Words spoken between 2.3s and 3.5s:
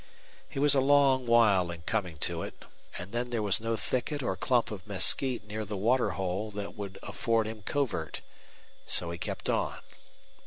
it, and then there